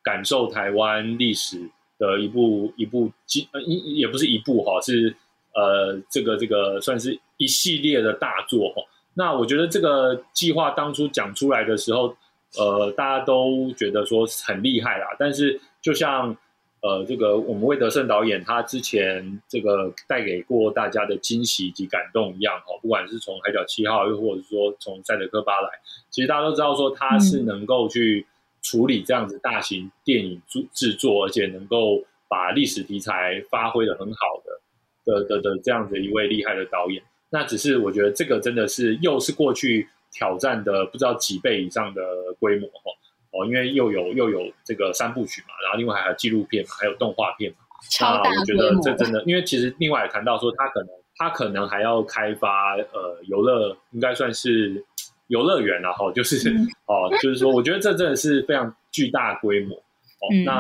[0.03, 5.15] 感受台湾历史的一部一部记呃也不是一部哈，是
[5.55, 8.83] 呃这个这个算是一系列的大作哈。
[9.15, 12.17] 那我觉得这个计划当初讲出来的时候，
[12.57, 15.07] 呃，大家都觉得说很厉害啦。
[15.19, 16.35] 但是就像
[16.83, 25.69] 呃，这个我们魏德胜导演他之前这个带给过大家的惊喜以及感动一样，哦，不管是从《海角七号》又或者是说从《赛德克巴莱》，
[26.11, 28.27] 其实大家都知道说他是能够去
[28.63, 34.61] 处理这样子大型电影制制作，而且能够把历史题材发挥的很好的
[35.05, 37.01] 的的的这样子一位厉害的导演。
[37.31, 42.03] 那只是我觉得这个真的是又是过去挑战的不知道几倍以上的
[42.41, 42.91] 规模哈
[43.33, 47.57] 哦，因为又有又有这个三部曲嘛，然后另外还有纪录片嘛，还有动画片嘛，
[47.91, 54.85] 超大我觉得这真的，因为其实另外也谈到说，他可能他可能还要开发呃游乐，应该算是
[55.27, 56.49] 游乐园了哈，就是
[56.87, 60.29] 哦，就是说，我觉得这真的是非常巨大规模哦。
[60.45, 60.53] 那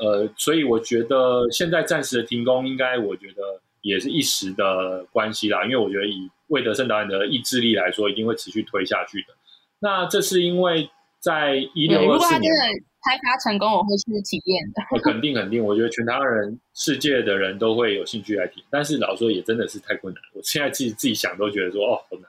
[0.00, 3.60] 呃，所以我觉得现在暂时的停工，应该我觉得。
[3.82, 9.28] 也是一时的关系啦，因为我觉得以魏德胜导演的意志力来说，一定会持续推下去的。
[9.78, 10.90] 那这是因为
[11.20, 12.56] 在一六二四年，如果他真的
[13.02, 15.00] 开发成功，我会去体验的。
[15.02, 18.66] 肯定肯定，我觉得全台湾人、世界的人都会有兴趣来体验。
[18.70, 22.28] 但是老说也真的是太困难，我现在自己自己想都觉得说哦好难。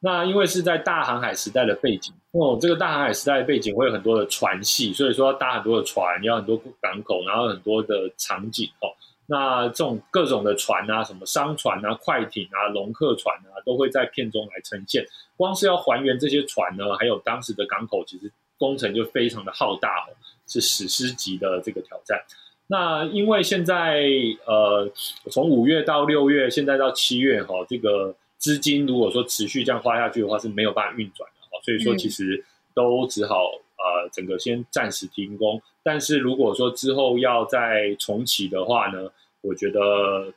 [0.00, 8.93] 那因为是在大航海时代的背景哦，这个大航海时代的背景会有很多的船系，所以说要搭很多的船，要很多港口，然后很多的场景哦。
[9.26, 15.06] 那这种各种的船啊，什么商船啊、快艇啊、龙客船啊，都会在片中来呈现。
[15.36, 20.12] 光是要还原这些船呢，还有当时的港口，其实工程就非常的浩大哦，
[20.46, 22.22] 是史诗级的这个挑战。
[22.66, 24.04] 那因为现在
[24.46, 24.90] 呃，
[25.30, 31.60] 从五月到六月，现在到七月哈，这个资金如果说持续这样花下去的话，是没有办法运转的哈。
[31.62, 33.50] 所以说，其实都只好
[33.84, 35.60] 呃，整个先暂时停工。
[35.82, 39.10] 但是如果说之后要再重启的话呢，
[39.42, 40.32] 我觉得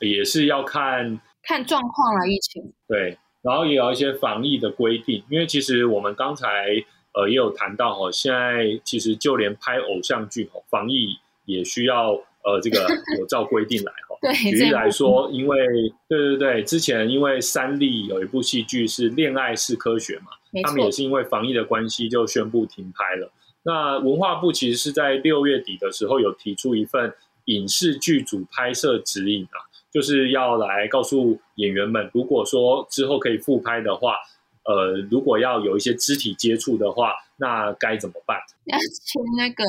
[0.00, 6.46] 也是要看看状况了，疫情对，然后也有一些防疫的规定，因为其实我们刚才
[7.14, 12.12] 呃也有谈到哈，现在其实就连拍偶像剧哈，防疫也需要
[12.44, 12.86] 呃这个
[13.18, 14.16] 有照规定来哈。
[14.20, 15.58] 对，举例来说，因为
[16.06, 20.26] 对对对，之前因为三立有一部戏剧是《恋爱是科学》嘛，
[20.62, 23.30] 他们也是因为防疫的关系就宣布停拍了。
[23.62, 27.12] 那文化部其实是在六月底的时候有提出一份
[27.44, 34.16] 影视剧组拍摄指引啊，就是要来告诉演员们，如果说之后可以复拍的话，
[34.64, 38.38] 呃，如果要有一些肢体接触的话，那该怎么办？
[38.64, 39.64] 要签那个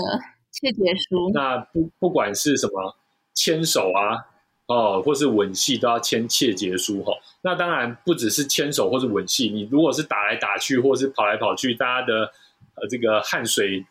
[0.51, 1.29] 切结书。
[1.33, 2.95] 那不不管是什么
[3.33, 4.30] 牵手啊，
[4.73, 7.13] 哦，或是吻戏，都要签切结书哈。
[7.41, 12.31] 那当然不只是牵手或是吻戏，你如果是打来打去，或是跑来跑去，大家的。
[12.73, 13.85] 呃，这个汗水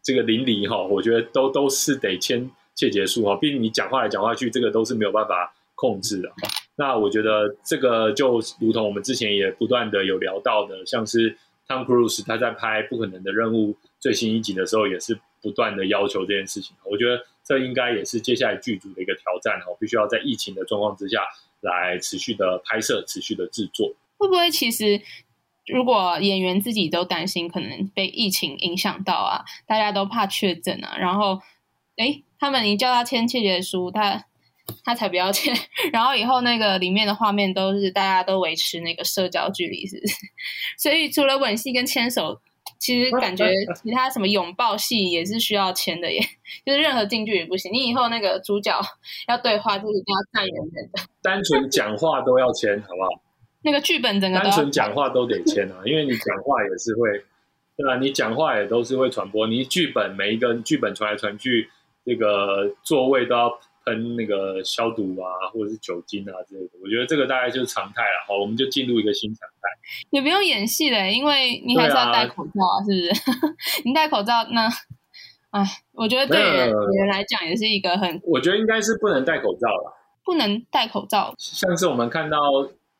[0.00, 6.30] 这个淋漓哈，我觉得都都是得签切结束哈，毕竟你讲话来讲话去，这个都是没有办法控制的。
[6.76, 16.76] 那我觉得这个就如同我们之前也不断的有聊到的，像是 Tom Cruise 他在拍《不可能的任务》最新一集的时候，也是不断的要求这件事情。
[16.84, 17.20] 我觉得
[17.52, 21.20] 这应该也是接下来剧组的一个挑战哦，必须要在疫情的状况之下
[21.60, 23.94] 来持续的拍摄、持续的制作。
[24.16, 25.02] 会不会其实
[25.66, 31.42] 如果演员自己都担心可能被疫情影响到啊，大家都怕确诊啊，然后
[31.96, 34.24] 哎，他们你叫他签切结书，他
[34.82, 35.54] 他才不要签，
[35.92, 40.14] 然后以后那个里面的画面都是大家都维持那个社交距离，是不是？
[40.80, 42.40] 所以除了吻戏跟牵手。
[42.82, 43.46] 其实感觉
[43.80, 46.18] 其他什么拥抱戏也是需要签的耶，
[46.66, 47.72] 就是任何近距离不行。
[47.72, 48.76] 你以后那个主角
[49.28, 51.00] 要对话，就一定要站远远的。
[51.22, 53.22] 单纯讲话都要签，好不好？
[53.62, 57.24] 那个剧本整个单纯讲话都得签啊，因为你讲话也是会，
[57.76, 57.98] 对吧？
[58.00, 59.46] 你讲话也都是会传播。
[59.46, 61.70] 你剧本每一个剧本传来传去，
[62.04, 63.60] 这个座位都要。
[63.84, 68.24] 喷那个消毒啊，或者是酒精啊之类的，我觉得这个大概就是常态了。
[68.26, 69.68] 好，我们就进入一个新常态。
[70.10, 73.82] 也不用演戏嘞，因为你还是要戴口罩啊，是不是？
[73.84, 74.68] 你戴口罩，那，
[75.50, 78.20] 哎，我觉得对人人来讲也是一个很……
[78.24, 81.34] 我觉得应该是不能戴口罩了，不能戴口罩。
[81.38, 82.38] 上次我们看到，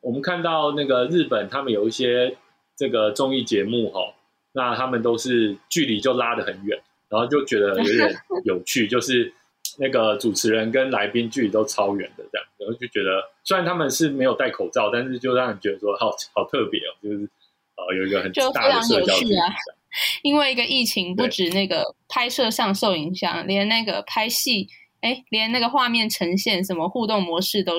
[0.01, 2.37] 我们看到那个日本，他们有一些
[2.75, 4.13] 这个综艺节目哈，
[4.51, 9.33] 那他们都是距离就拉得很远，然后就觉得有点有趣， 就是。
[9.79, 17.29] 那个主持人跟来宾距离都超远的，这样，然后就觉得虽然他们是没有戴口罩，但是就让人觉得说好好特别哦，就是
[17.75, 19.35] 呃有一个很大的社交距离。
[20.23, 24.67] 因为一个疫情，不止那个拍摄上受影响，连那个拍戏，
[25.01, 27.73] 哎，连那个画面呈现什么互动模式都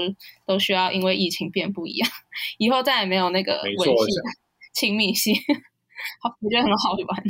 [0.47, 2.09] 都需要因为疫情变不一样。
[2.59, 3.97] 以后再也没有那个微信
[4.73, 5.33] 亲密戏，
[6.23, 7.25] 好，我觉得很好玩。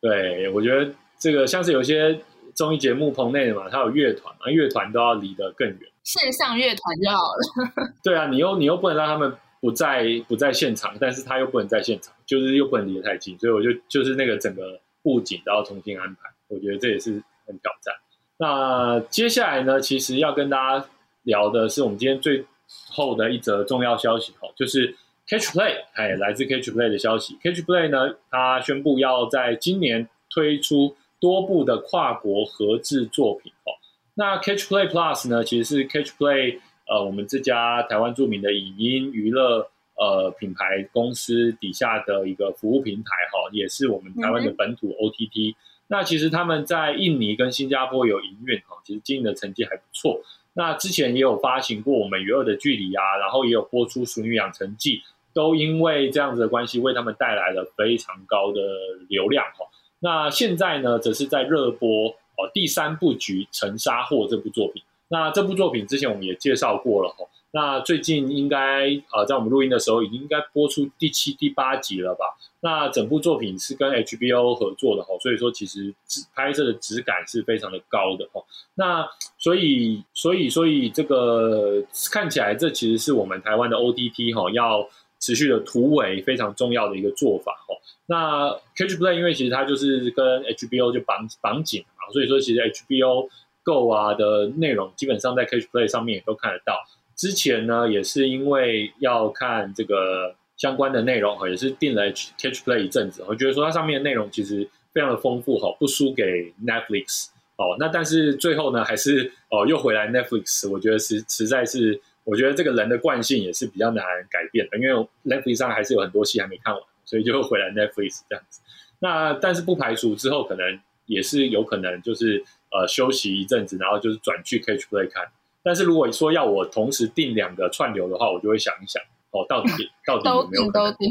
[0.00, 2.18] 对，我觉得这个像是有些。
[2.54, 7.92] 综艺节目棚内的嘛，它有乐团嘛，乐团都要离得更远，线上乐团就好了。
[8.04, 17.12] 对啊，你又你又不能让他们不在不在现场，但是他又不能在现场，就是又不能离得太近，所以我就就是那个整个布景都要重新安排，我觉得这也是
[17.46, 17.94] 很挑战。
[18.38, 20.86] 那接下来呢，其实要跟大家
[21.22, 22.44] 聊的是我们今天最
[22.88, 24.96] 后的一则重要消息哦，就是
[25.28, 30.96] Catch Play，哎，来自 Catch Play 的消息，Catch Play 呢，它宣布要在今年推出。
[31.22, 33.70] 多部的跨国合制作品哦，
[34.14, 36.58] 那 Catch Play Plus 呢，其实是 Catch Play
[36.88, 45.54] 呃，我们这家台湾著名的影音娱乐呃品牌公司底下的一个服务平台哈，也是我们台湾的本土 OTT。
[45.86, 50.20] 那其实他们在印尼跟新加坡有营运哈，其实经营的成绩还不错。
[50.54, 54.96] 那之前也有发行过《我们与恶的距离》啊，然后也有播出《熟女养成记》，
[55.32, 58.60] 都因为这样子的关系，为他们带来了非常高的
[59.08, 59.64] 流量哈。
[60.02, 64.82] 那现在呢，则是在热播哦第三部局《沉沙货》这部作品。
[65.08, 67.28] 那这部作品之前我们也介绍过了哦。
[67.52, 72.24] 那最近应该呃在我们录音的时候，已经应该播出第七、第八集了吧？
[72.60, 78.42] 那整部作品是跟 HBO 合作的哦，所以说其实质拍摄的质感是非常的高的哦。
[78.74, 79.06] 那
[79.38, 84.88] 所以所以所以这个看起来，这其实是我们台湾的 OTT 哈要。
[85.22, 87.78] 持续的突围非常重要的一个做法哦。
[88.06, 93.28] 那 Catch Play 因为其实它就是跟 HBO 就绑绑紧嘛，所以说其实 HBO
[93.62, 96.74] Go 啊的内容基本上在 Catch Play 上面也都看得到。
[97.16, 107.76] 之前呢也是因为要看这个相关的内容也是订了 Catch Play 一阵子，我觉得说它上面的内容其实非常的丰富哈，不输给 Netflix 哦。
[107.78, 112.02] 那但是最后呢还是哦又回来 Netflix，我觉得实实在是。
[112.24, 118.60] 我觉得这个人的惯性也是比较难改变的，因为 Netflix 上还是有很多戏还没看完，所以就回来 Netflix 这样子。
[119.00, 125.26] 那但是不排除之后可能也是有可能就是呃休息一阵子，然后就是转去 Catch Play 看。
[125.64, 129.70] 但是如果说要我同时订两个串流的话，我就会想一想哦，到底
[130.06, 131.10] 到底有没有都订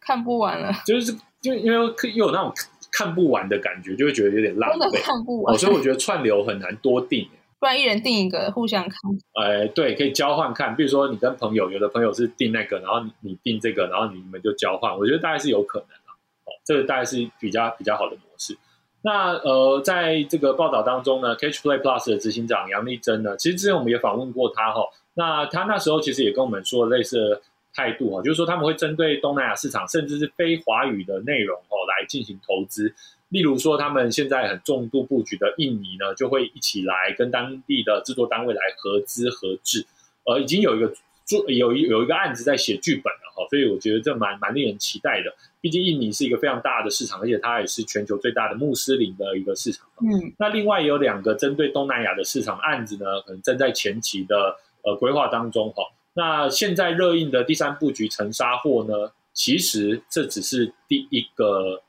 [0.00, 1.76] 看不完了，就是就因为
[2.14, 2.52] 又有那种
[2.92, 5.56] 看不完的感觉，就会觉得有点浪费，看不完。
[5.56, 7.26] 所以我觉得串流很难多订。
[7.60, 8.98] 不然一人订一个，互相看。
[9.34, 10.74] 哎，对，可以交换看。
[10.74, 14.96] 比如说你跟朋友，有的朋友是订那个，然后你订这个，然后你们就交换。
[14.96, 16.10] 我觉得大概是有可能的。
[16.46, 18.56] 哦，这个大概是比较比较好的模式。
[19.02, 24.88] 那呃，在这个报道当中呢，Catch Play Plus 的执行长杨丽珍呢，其实之前我们也访问过他哈。
[25.12, 27.42] 那他那时候其实也跟我们说类似的
[27.74, 32.94] 态度哈，就是说他们会针对东南亚市场，甚至是非华语的内容哦来进行投资。
[33.30, 39.86] 例如说，他们现在很重度布局的印尼呢，就会一起来跟当地的制作单位来合资合制，
[40.24, 40.92] 呃，已经有一个
[41.24, 45.32] 做有一有一个案子在写剧本了哈，所以我觉得这蛮蛮令人期待的。
[45.60, 49.86] 毕竟印尼是一个非常大的市场，而且它也是全球最大的穆斯林的一个市场。
[50.00, 55.84] 嗯，那另外有两个针对东南亚的市场案子呢，可能正在前期的呃规划当中哈。
[56.14, 61.82] 那现在热映的第三布局《沉沙货》呢，其实这只是第一个。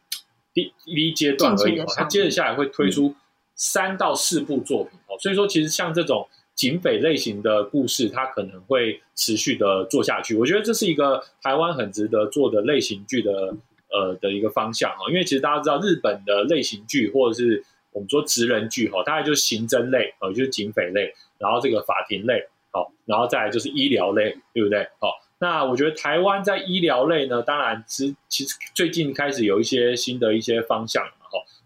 [0.54, 3.16] 第第一阶段而已哦，它接着下来会推出
[3.56, 10.36] 三到四部作品哦，所以说其实像这种警匪类型的故事，它可能会持续的做下去。
[10.36, 13.56] 我觉得这是一个台湾很值得做的类型剧的
[13.90, 15.10] 呃的一个方向哈。
[15.10, 24.84] 因为其实大家知道，日本的类型剧或者是我们说职人剧哈，大概就是刑侦类呃，就是警匪类，然后这个法庭类好，然后再来就是医疗类，对不对？
[25.00, 31.04] 好，那我觉得台湾在医疗类呢，当然其其实最近开始有一些新的一些方向。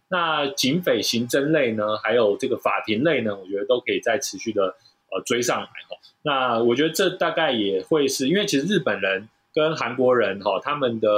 [0.07, 4.63] 那警匪刑侦类呢，还有这个法庭类呢，我觉得都可以再持续的
[5.11, 5.97] 呃追上来哈。
[6.21, 11.09] 那我觉得这大概也会是因为其实日本人跟韩国人哈，他们的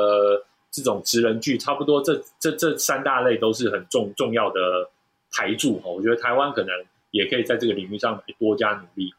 [0.71, 4.89] 这种职人剧差不多，这这这三大类都是很重重要的
[5.31, 5.89] 台柱哈。
[5.91, 6.73] 我觉得台湾可能
[7.11, 9.13] 也可以在这个领域上多加努力。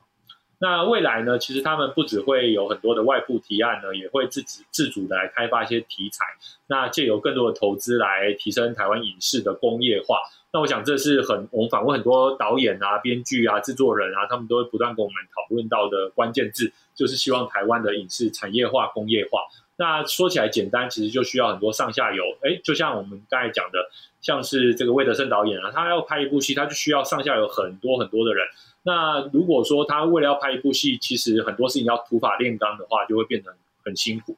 [0.61, 1.39] 那未来呢？
[1.39, 6.25] 其实他们不只会有很多的外部提案呢，也会自己自主的来开发一些题材。
[6.67, 10.19] 那借由更多的投资来提升台湾影视的工业化。
[10.53, 19.43] 那我想这是很我们访问很多导演啊、编剧啊、制作人啊，他们都会不断跟我们讨论到的关键字，就是希望台湾的影视产业化、工业化。
[19.79, 22.25] 那说起来简单，其实就需要很多上下游。
[22.43, 23.79] 哎，就像我们刚才讲的，
[24.21, 28.45] 像是这个魏德胜导演啊，他要拍一部戏，他就需要上下游很多很多的人。
[28.83, 33.53] 那如果说他为了要拍一部戏，其实很多事情要土法炼钢的话，就会变成
[33.85, 34.37] 很辛苦。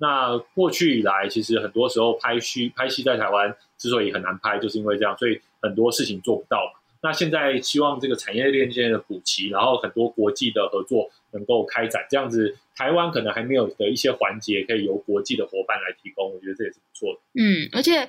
[0.00, 6.72] 那过去以来，其实很多时候拍戏拍戏在台湾之所以很难拍，就是因为这样，所以很多事情做不到。
[7.00, 17.20] 那现在希望这个产业链间的补齐，然后很多国际的合作能够开展，这样子台湾可能还没有的一些环节，可以由国际的伙伴来提供，我觉得这也是不错的。
[17.34, 18.08] 嗯，而且。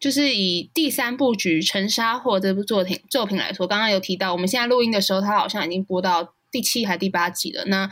[0.00, 7.64] 就是以第三部局《沉沙货》这部作品作品来说，刚刚有提到，我们现在录音的时候，它好像已经播到第七还第八集了。
[7.66, 7.88] 那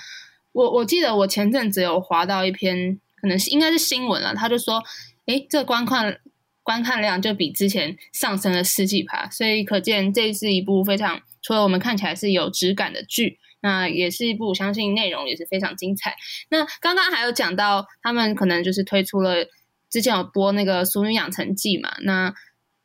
[0.51, 4.83] 我我记得我前阵子有划到一篇，可能是应该是新闻了，他就说，
[5.25, 6.20] 哎，这个观看
[6.62, 16.15] 观看量就比之前上升了十几趴，所以可见这是一部非常除了我们看起来是有质感的剧，那也是一部我相信内容也是非常精彩。
[16.51, 19.47] 那刚刚还有讲到，他们可能就是推出了。
[19.91, 21.95] 之前有播那个《俗女养成记》嘛？
[22.01, 22.35] 那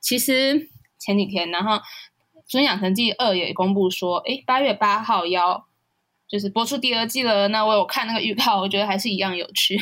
[0.01, 0.67] 其实
[0.99, 1.75] 前几天，然后
[2.45, 5.67] 《俗女养成记二》也公布说，哎，八月八号要
[6.28, 7.47] 就是播出第二季了。
[7.47, 9.82] 那我有看那个预告，我觉得还是一样有趣。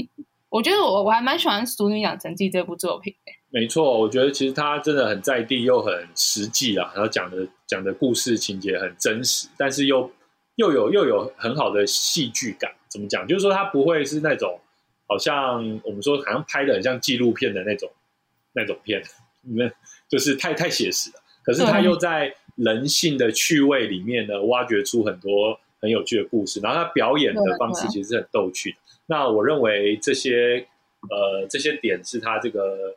[0.50, 3.14] 我觉得我我还蛮喜欢《俗女养成记》这部作品。
[3.48, 10.10] 没错，我觉得其实它真的很在地又很实际啊，然后讲的讲的故事情节很真实，但是又
[10.56, 12.74] 又有又有很好的戏剧感。
[12.88, 13.26] 怎么讲？
[13.26, 14.60] 就是说它不会是那种。
[15.08, 17.88] 好像我们说，好像拍的很像纪录片的那种
[18.54, 19.00] 那种片，
[19.42, 19.70] 那
[20.08, 21.22] 就是太太写实了。
[21.44, 26.58] 可是他又在人性的趣味里面呢，挖掘出很多很有趣的故事。
[26.58, 28.78] 然后他表演的方式其实是很逗趣的。
[29.06, 30.66] 那我认为这些
[31.08, 32.96] 呃这些点是他这个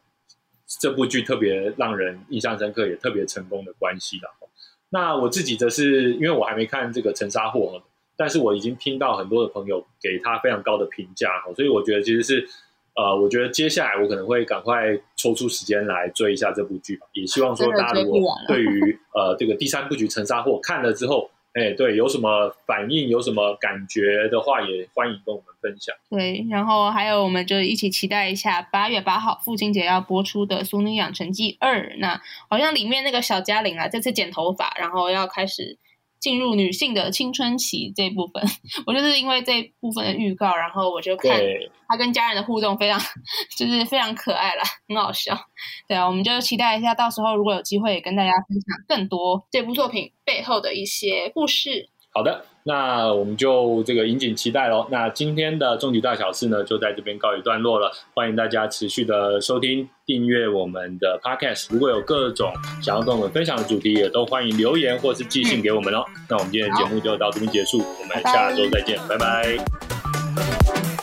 [0.81, 4.48] 这部剧特别让人印象深刻，也特别成功的关系了。
[4.89, 7.79] 那我自己则是因为我还没看这个《沉沙货》。
[8.21, 12.45] 但是我已经听到很多的朋友给他非常高的评价哈，所以我觉得其实是，
[12.93, 25.95] 呃，我觉得接下来我可能会赶快抽出时间来追一下这部剧吧，也希望说大家如果对于呃这个第三部剧《沉沙货》看了之后，哎，对，有什么反应，有什么感觉的话，也欢迎跟我们分享。
[26.09, 35.77] 对，然后还有我们就一起期待一下八月八号父亲节要播出的《淑女养成记二》，那好像里面那个小嘉玲啊，这次剪头发，然后要开始。
[36.19, 38.43] 进入女性的青春期这部分，
[38.85, 41.39] 我就是因为这部分的预告，然后我就看
[41.87, 42.99] 他跟家人的互动非常，
[43.57, 45.37] 就是非常可爱啦，很好笑。
[45.87, 51.89] 对啊，我们就期待一下，到时候如果有机会跟大家分享更多这部作品背后的一些故事。
[52.19, 52.43] 好的。
[52.63, 54.85] 那我们就这个引颈期待喽。
[54.91, 57.89] 那今天的终极大小事呢，就在这边告一段落了。
[58.13, 61.67] 欢迎大家持续的收听、订阅我们的 Podcast。
[61.71, 62.51] 如果有各种
[62.81, 66.03] 想要跟我们分享的主题，也都欢迎留言或是寄信给我们哦。
[66.29, 70.98] 那我们今天的节目就到这边结束，我们下周再见，拜拜。